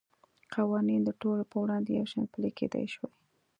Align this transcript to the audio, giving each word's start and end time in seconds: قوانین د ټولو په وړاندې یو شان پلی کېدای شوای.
قوانین 0.55 1.01
د 1.05 1.09
ټولو 1.21 1.43
په 1.51 1.55
وړاندې 1.63 1.89
یو 1.97 2.07
شان 2.11 2.25
پلی 2.33 2.51
کېدای 2.59 2.85
شوای. 2.93 3.13